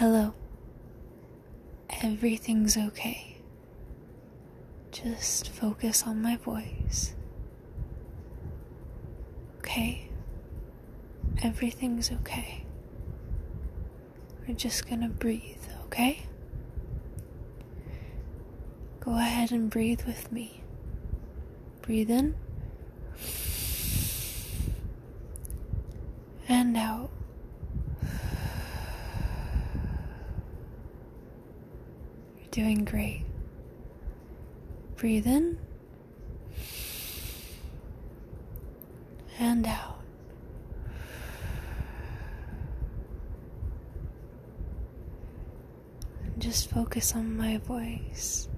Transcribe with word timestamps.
Hello. 0.00 0.32
Everything's 2.02 2.74
okay. 2.78 3.36
Just 4.90 5.50
focus 5.50 6.04
on 6.06 6.22
my 6.22 6.38
voice. 6.38 7.12
Okay? 9.58 10.08
Everything's 11.42 12.10
okay. 12.10 12.64
We're 14.48 14.54
just 14.54 14.88
gonna 14.88 15.10
breathe, 15.10 15.66
okay? 15.84 16.22
Go 19.00 19.18
ahead 19.18 19.52
and 19.52 19.68
breathe 19.68 20.04
with 20.06 20.32
me. 20.32 20.62
Breathe 21.82 22.10
in 22.10 22.36
and 26.48 26.74
out. 26.74 27.10
You're 32.38 32.39
doing 32.50 32.84
great. 32.84 33.24
Breathe 34.96 35.26
in 35.26 35.58
and 39.38 39.66
out. 39.66 40.00
Just 46.38 46.70
focus 46.70 47.14
on 47.14 47.36
my 47.36 47.58
voice. 47.58 48.48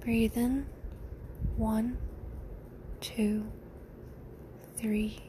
Breathe 0.00 0.36
in. 0.36 0.66
One, 1.56 1.96
two, 3.00 3.46
three, 4.76 5.20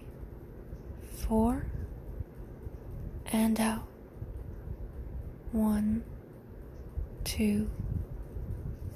four, 1.17 1.67
and 3.31 3.59
out. 3.59 3.85
One, 5.51 6.03
two, 7.35 7.69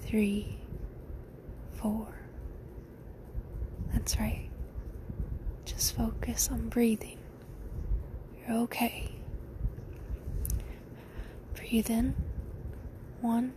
three, 0.04 0.56
four. 1.74 2.08
That's 3.92 4.18
right. 4.18 4.50
Just 5.66 5.94
focus 5.94 6.48
on 6.50 6.70
breathing. 6.70 7.18
You're 8.38 8.60
okay. 8.60 9.12
Breathe 11.54 11.90
in. 11.90 12.16
One, 13.20 13.52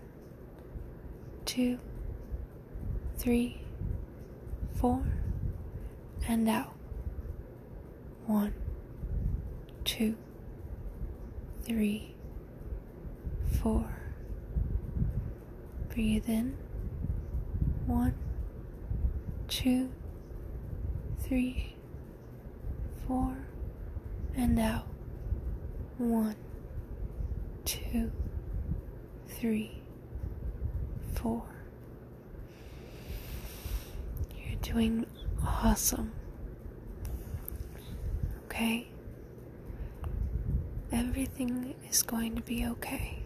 two, 1.45 1.79
three, 3.19 3.61
four, 4.75 5.05
and 6.27 6.49
out. 6.49 6.73
One, 8.27 8.53
two, 9.85 10.17
three, 11.63 12.17
four. 13.63 14.02
Breathe 15.93 16.27
in. 16.29 16.57
One, 17.87 18.15
two, 19.47 19.91
three, 21.21 21.75
four, 23.07 23.37
and 24.35 24.59
out. 24.59 24.87
One, 25.98 26.37
two, 27.67 28.11
three, 29.29 29.83
four. 31.15 31.43
You're 34.35 34.57
doing 34.63 35.05
awesome. 35.45 36.13
Okay? 38.47 38.89
Everything 40.91 41.75
is 41.91 42.03
going 42.03 42.35
to 42.37 42.43
be 42.43 42.67
okay. 42.67 43.22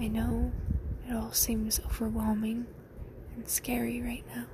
I 0.00 0.06
know 0.06 0.52
it 1.08 1.14
all 1.14 1.32
seems 1.32 1.80
overwhelming 1.80 2.66
and 3.34 3.48
scary 3.48 4.00
right 4.00 4.24
now. 4.34 4.46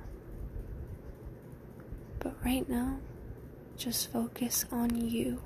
But 2.19 2.35
right 2.43 2.67
now, 2.67 2.97
just 3.77 4.11
focus 4.11 4.65
on 4.71 4.95
you. 4.95 5.41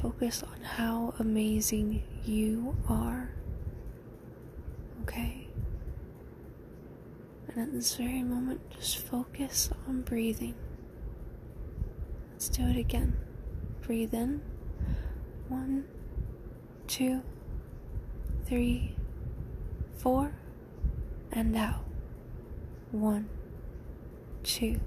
Focus 0.00 0.42
on 0.42 0.62
how 0.62 1.14
amazing 1.18 2.02
you 2.24 2.76
are. 2.88 3.32
Okay? 5.02 5.48
And 7.48 7.58
at 7.58 7.72
this 7.72 7.96
very 7.96 8.22
moment, 8.22 8.60
just 8.70 8.98
focus 8.98 9.68
on 9.86 10.02
breathing. 10.02 10.54
Let's 12.32 12.48
do 12.48 12.62
it 12.62 12.76
again. 12.76 13.16
Breathe 13.82 14.14
in. 14.14 14.40
One, 15.48 15.84
two, 16.86 17.22
three, 18.46 18.94
four, 19.98 20.32
and 21.32 21.56
out. 21.56 21.84
One, 22.92 23.28
two, 24.44 24.80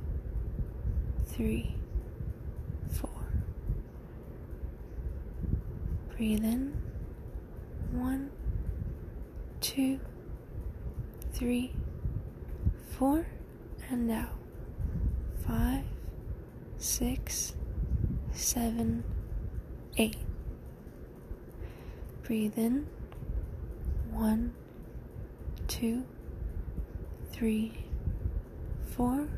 three, 1.25 1.75
four. 2.91 3.09
Breathe 6.15 6.43
in. 6.43 6.73
One, 7.91 8.31
two, 9.59 9.99
three, 11.33 11.73
four, 12.97 13.27
and 13.89 14.09
out. 14.09 14.37
Five, 15.45 15.83
six, 16.77 17.55
seven, 18.31 19.03
eight. 19.97 20.17
Breathe 22.23 22.57
in. 22.57 22.87
One, 24.19 24.53
two, 25.69 26.03
three, 27.31 27.85
four, 28.97 29.29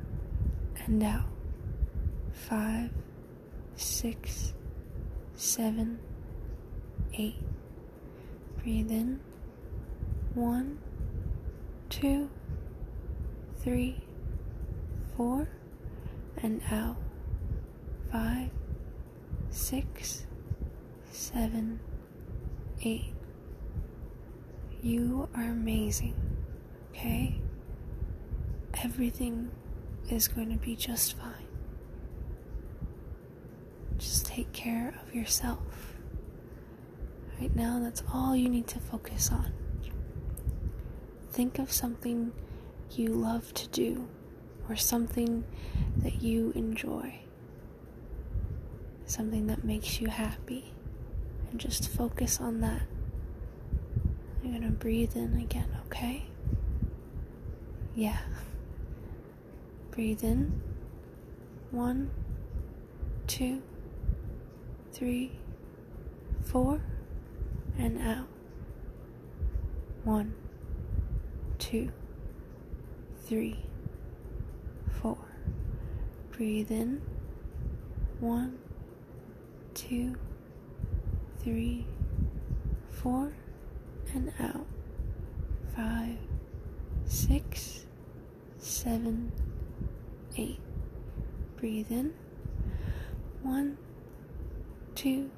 and 0.88 1.03
out. 1.03 1.28
Five, 2.34 2.90
six, 3.75 4.56
seven, 5.36 6.00
eight. 7.14 7.36
Breathe 8.64 8.90
in. 8.90 9.20
One, 10.34 10.80
two, 11.90 12.31
three, 13.58 14.02
four, 15.16 15.47
and 16.38 16.59
out. 16.72 16.97
Five, 18.12 18.50
six, 19.52 20.25
seven, 21.12 21.80
eight. 22.81 23.14
You 24.84 25.30
are 25.36 25.44
amazing, 25.44 26.16
okay? 26.90 27.40
Everything 28.84 29.52
is 30.09 30.28
going 30.28 30.50
to 30.50 30.58
be 30.58 30.75
just 30.75 31.16
fine. 31.16 31.46
Just 34.00 34.25
take 34.25 34.52
care 34.53 34.96
of 35.03 35.14
yourself. 35.14 35.94
Right 37.40 37.56
now, 37.56 37.80
that's 37.80 38.02
all 38.12 38.36
you 38.36 38.50
need 38.50 38.66
to 38.70 38.80
focus 38.80 39.30
on. 39.31 39.53
Think 41.31 41.59
of 41.59 41.72
something 41.72 42.31
you 42.90 43.09
love 43.09 43.53
to 43.53 43.68
do 43.68 44.08
or 44.68 44.75
something 44.75 45.44
that 45.97 46.24
you 46.24 46.53
enjoy, 46.56 47.20
something 49.06 49.46
that 49.46 49.64
makes 49.64 50.02
you 50.02 50.08
happy, 50.08 50.74
and 51.52 51.59
just 51.59 51.88
focus 51.88 52.40
on 52.41 52.62
that. 52.62 52.81
Gonna 54.52 54.70
breathe 54.72 55.16
in 55.16 55.38
again, 55.38 55.70
okay? 55.86 56.26
Yeah. 57.96 58.18
Breathe 59.92 60.26
in. 60.26 60.62
One, 61.72 62.12
two, 63.28 63.62
three, 64.92 65.32
four, 66.44 66.82
and 67.78 68.02
out. 68.02 68.28
One, 70.03 70.34
two, 71.58 71.94
three, 73.24 73.58
four. 75.02 75.18
Breathe 76.34 76.72
in. 76.72 77.02
One, 78.20 78.59
two, 79.74 80.18
three, 81.42 81.86
four, 82.90 83.32
and 84.13 84.31
out. 84.40 84.66
Five, 85.75 86.17
six, 87.05 87.85
seven, 88.58 89.31
eight. 90.37 90.59
Breathe 91.58 91.91
in. 91.91 92.13
One, 93.43 93.78
two, 94.96 95.29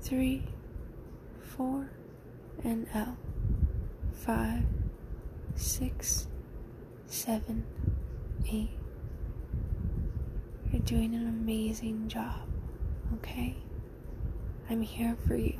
three, 0.00 0.42
four, 1.40 1.90
and 2.64 2.86
out. 2.94 3.16
Five, 4.12 4.64
six, 5.54 6.28
seven, 7.06 7.64
eight. 8.50 8.70
You're 10.72 10.82
doing 10.82 11.14
an 11.14 11.26
amazing 11.28 12.08
job, 12.08 12.42
okay? 13.16 13.56
I'm 14.68 14.82
here 14.82 15.16
for 15.26 15.34
you. 15.34 15.58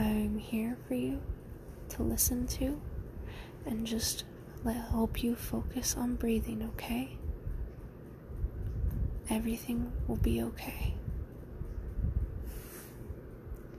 I'm 0.00 0.38
here 0.38 0.78
for 0.88 0.94
you 0.94 1.20
to 1.90 2.02
listen 2.02 2.46
to 2.46 2.80
and 3.66 3.86
just 3.86 4.24
let 4.64 4.76
help 4.76 5.22
you 5.22 5.34
focus 5.34 5.94
on 5.94 6.14
breathing, 6.14 6.62
okay? 6.72 7.18
Everything 9.28 9.92
will 10.08 10.16
be 10.16 10.40
okay. 10.42 10.94